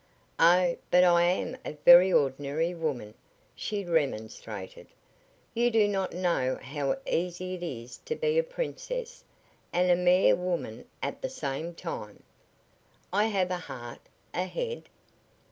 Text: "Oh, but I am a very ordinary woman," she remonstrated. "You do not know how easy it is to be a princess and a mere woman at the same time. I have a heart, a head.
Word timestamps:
"Oh, 0.39 0.77
but 0.89 1.03
I 1.03 1.21
am 1.25 1.55
a 1.63 1.73
very 1.85 2.11
ordinary 2.11 2.73
woman," 2.73 3.13
she 3.53 3.85
remonstrated. 3.85 4.87
"You 5.53 5.69
do 5.69 5.87
not 5.87 6.11
know 6.11 6.57
how 6.59 6.97
easy 7.05 7.53
it 7.53 7.61
is 7.61 7.99
to 8.05 8.15
be 8.15 8.39
a 8.39 8.43
princess 8.43 9.23
and 9.71 9.91
a 9.91 9.95
mere 9.95 10.35
woman 10.35 10.87
at 11.03 11.21
the 11.21 11.29
same 11.29 11.75
time. 11.75 12.23
I 13.13 13.25
have 13.25 13.51
a 13.51 13.57
heart, 13.59 14.01
a 14.33 14.45
head. 14.45 14.89